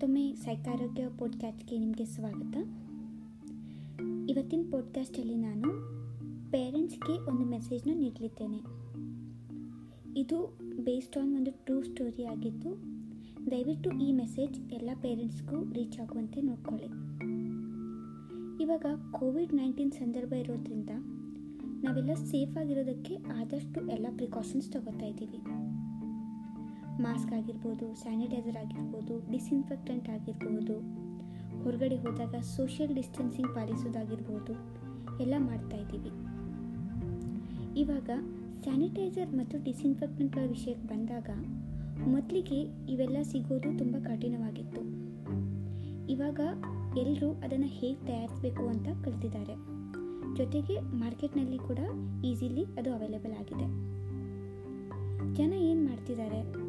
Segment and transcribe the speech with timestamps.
[0.00, 2.56] ಸೈಕಾರೋಗ್ಯ ಪಾಡ್ಕ್ಯಾಸ್ಟ್ಗೆ ನಿಮಗೆ ಸ್ವಾಗತ.
[4.30, 5.68] ಇವತ್ತಿನ ಪಾಡ್ಕ್ಯಾಸ್ಟಲ್ಲಿ ನಾನು
[6.50, 8.60] ಪೇರೆಂಟ್ಸ್ಗೆ ಒಂದು ಮೆಸೇಜ್ನ ನೀಡಲಿದ್ದೇನೆ.
[10.20, 12.70] ಇದು ಬೇಸ್ಡ್ ಆನ್ ಒಂದು ಟ್ರೂ ಸ್ಟೋರಿ ಆಗಿದ್ದು,
[13.50, 16.86] ದಯವಿಟ್ಟು ಈ ಮೆಸೇಜ್ ಎಲ್ಲ ಪೇರೆಂಟ್ಸ್ಗೂ ರೀಚ್ ಆಗುವಂತೆ ನೋಡ್ಕೊಳ್ಳಿ.
[18.62, 20.90] ಇವಾಗ ಕೋವಿಡ್ ನೈನ್ಟೀನ್ ಸಂದರ್ಭ ಇರೋದ್ರಿಂದ
[21.84, 25.38] ನಾವೆಲ್ಲ ಸೇಫ್ ಆಗಿರೋದಕ್ಕೆ ಆದಷ್ಟು ಎಲ್ಲ ಪ್ರಿಕಾಷನ್ಸ್ ತಗೋತಾ ಇದ್ದೀವಿ.
[27.00, 31.04] ಮಾಸ್ಕ್ ಆಗಿರ್ಬೋದು ಸ್ಯಾನಿಟೈಸರ್ ಆಗಿರ್ಬೋದು ಡಿಸ್ಇನ್ಫೆಕ್ಟೆಂಟ್ ಆಗಿರ್ಬೋದು.
[31.62, 34.52] ಹೊರಗಡೆ ಹೋದಾಗ ಸೋಷಿಯಲ್ ಡಿಸ್ಟೆನ್ಸಿಂಗ್ ಪಾಲಿಸೋದಾಗಿರ್ಬೋದು.
[35.20, 36.10] ಎಲ್ಲ ಮಾಡ್ತಾ ಇದ್ದೀವಿ.
[37.80, 38.10] ಇವಾಗ
[38.62, 41.30] ಸ್ಯಾನಿಟೈಸರ್ ಮತ್ತು ಡಿಸ್ಇನ್ಫೆಕ್ಟೆಂಟ್ಗಳ ವಿಷಯಕ್ಕೆ ಬಂದಾಗ
[42.08, 42.60] ಮೊದಲಿಗೆ
[42.92, 44.80] ಇವೆಲ್ಲ ಸಿಗೋದು ತುಂಬ ಕಠಿಣವಾಗಿತ್ತು.
[46.08, 46.40] ಇವಾಗ
[46.98, 49.54] ಎಲ್ಲರೂ ಅದನ್ನು ಹೇಗೆ ತಯಾರಿಸಬೇಕು ಅಂತ ಕಲ್ತಿದ್ದಾರೆ.
[50.36, 51.78] ಜೊತೆಗೆ ಮಾರ್ಕೆಟ್ನಲ್ಲಿ ಕೂಡ
[52.24, 53.94] ಈಸಿಲಿ ಅದು ಅವೈಲೇಬಲ್ ಆಗಿದೆ.
[55.34, 56.63] ಜನ ಏನು ಮಾಡ್ತಿದ್ದಾರೆ?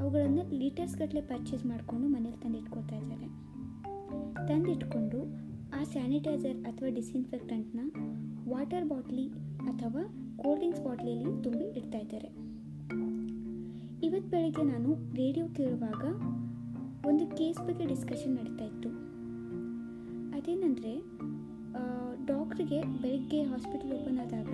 [0.00, 3.28] ಅವುಗಳನ್ನು ಲೀಟರ್ಸ್ಗಟ್ಟಲೆ ಪರ್ಚೇಸ್ ಮಾಡಿಕೊಂಡು ಮನೇಲಿ ತಂದು ಇಟ್ಕೊಳ್ತಾ ಇದ್ದಾರೆ.
[4.48, 5.18] ತಂದಿಟ್ಕೊಂಡು
[5.80, 7.80] ಆ ಸ್ಯಾನಿಟೈಸರ್ ಅಥವಾ ಡಿಸ್ಇನ್ಫೆಕ್ಟೆಂಟ್ನ
[8.48, 9.26] ವಾಟರ್ ಬಾಟ್ಲಿ
[9.70, 10.02] ಅಥವಾ
[10.36, 12.30] ಕೋಲ್ಡ್ ಡ್ರಿಂಕ್ಸ್ ಬಾಟ್ಲಿಯಲ್ಲಿ ತುಂಬಿ ಇಡ್ತಾ ಇದ್ದಾರೆ.
[14.06, 16.02] ಇವತ್ತು ಬೆಳಗ್ಗೆ ನಾನು ರೇಡಿಯೋ ಕೇಳುವಾಗ
[17.08, 18.90] ಒಂದು ಕೇಸ್ ಬಗ್ಗೆ ಡಿಸ್ಕಷನ್ ನಡೀತಾ ಇತ್ತು.
[20.36, 20.94] ಅದೇನೆಂದರೆ
[22.26, 24.52] ಡಾಕ್ಟ್ರಿಗೆ ಬೆಳಗ್ಗೆ ಹಾಸ್ಪಿಟಲ್ ಓಪನ್ ಆದಾಗ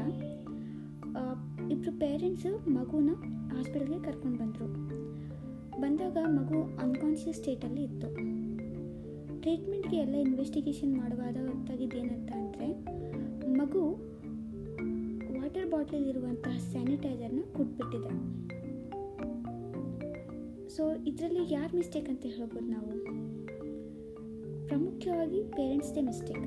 [1.71, 3.11] ಇಬ್ಬರು ಪೇರೆಂಟ್ಸು ಮಗುನ
[3.57, 4.69] ಹಾಸ್ಪಿಟಲ್ಗೆ ಕರ್ಕೊಂಡು ಬಂದರು.
[5.83, 8.09] ಬಂದಾಗ ಮಗು ಅನ್ಕಾನ್ಷಿಯಸ್ ಸ್ಟೇಟಲ್ಲಿ ಇತ್ತು.
[9.43, 12.69] ಟ್ರೀಟ್ಮೆಂಟ್ಗೆ ಎಲ್ಲ ಇನ್ವೆಸ್ಟಿಗೇಷನ್ ಮಾಡುವಾಗ ಗೊತ್ತಾಗಿದ್ದೇನಂತ ಅಂದರೆ,
[13.61, 13.83] ಮಗು
[15.37, 18.13] ವಾಟರ್ ಬಾಟ್ಲಲ್ಲಿರುವಂತಹ ಸ್ಯಾನಿಟೈಸರ್ನ ಕುಟ್ಬಿಟ್ಟಿದೆ.
[20.77, 22.93] ಸೊ ಇದರಲ್ಲಿ ಯಾರು ಮಿಸ್ಟೇಕ್ ಅಂತ ಹೇಳ್ಬೋದು ನಾವು?
[24.69, 26.47] ಪ್ರಾಮುಖ್ಯವಾಗಿ ಪೇರೆಂಟ್ಸ್ದೇ ಮಿಸ್ಟೇಕ್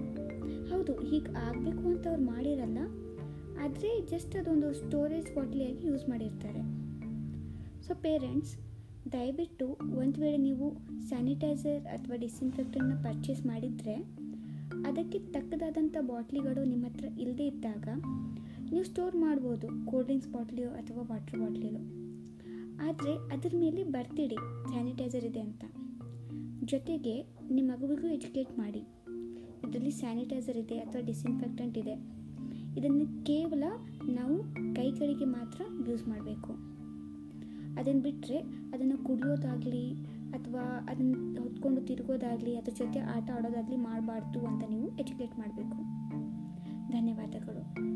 [0.71, 2.79] ಹೌದು, ಹೀಗೆ ಆಗಬೇಕು ಅಂತ ಅವ್ರು ಮಾಡಿರಲ್ಲ,
[3.63, 6.63] ಆದರೆ ಜಸ್ಟ್ ಅದೊಂದು ಸ್ಟೋರೇಜ್ ಬಾಟ್ಲಿಯಾಗಿ ಯೂಸ್ ಮಾಡಿರ್ತಾರೆ.
[7.85, 8.53] ಸೊ ಪೇರೆಂಟ್ಸ್
[9.11, 13.95] ದಯವಿಟ್ಟು ಒಂದು ವೇಳೆ ನೀವು ಸ್ಯಾನಿಟೈಸರ್ ಅಥವಾ ಡಿಸ್ಇನ್ಫೆಕ್ಟನ್ನು ಪರ್ಚೇಸ್ ಮಾಡಿದರೆ,
[14.85, 17.87] ಅದಕ್ಕೆ ತಕ್ಕದಾದಂಥ ಬಾಟ್ಲಿಗಳು ನಿಮ್ಮ ಹತ್ರ ಇಲ್ಲದೇ ಇದ್ದಾಗ,
[18.71, 21.99] ನೀವು ಸ್ಟೋರ್ ಮಾಡ್ಬೋದು ಕೋಲ್ಡ್ ಡ್ರಿಂಕ್ಸ್ ಬಾಟ್ಲಿಯೋ ಅಥವಾ ವಾಟರ್ ಬಾಟ್ಲಿಯೋ.
[22.81, 24.35] ಆದರೆ ಅದ್ರ ಮೇಲೆ ಬರ್ತಿಡಿ
[24.69, 25.65] ಸ್ಯಾನಿಟೈಸರ್ ಇದೆ ಅಂತ.
[26.63, 27.21] ಜೊತೆಗೆ
[27.51, 28.79] ನಿಮ್ಮ ಮಗುವಿಗೂ ಎಜುಕೇಟ್ ಮಾಡಿ.
[29.69, 31.93] ಇದರಲ್ಲಿ ಸ್ಯಾನಿಟೈಸರ್ ಇದೆ ಅಥವಾ ಡಿಸ್ಇನ್ಫೆಕ್ಟೆಂಟ್ ಇದೆ.
[32.77, 33.63] ಇದನ್ನು ಕೇವಲ
[34.09, 34.43] ನಾವು
[34.75, 36.78] ಕೈಗಳಿಗೆ ಮಾತ್ರ ಯೂಸ್ ಮಾಡಬೇಕು.
[37.77, 38.37] ಅದನ್ನು ಬಿಟ್ಟರೆ
[38.73, 39.93] ಅದನ್ನು ಕುಡಿಯೋದಾಗಲಿ
[40.31, 45.77] ಅಥವಾ ಅದನ್ನು ಹೊತ್ಕೊಂಡು ತಿರುಗೋದಾಗಲಿ ಅದ್ರ ಜೊತೆ ಆಟ ಆಡೋದಾಗಲಿ ಮಾಡಬಾರ್ದು ಅಂತ ನೀವು ಎಜುಕೇಟ್ ಮಾಡಬೇಕು.
[46.91, 47.89] ಧನ್ಯವಾದಗಳು.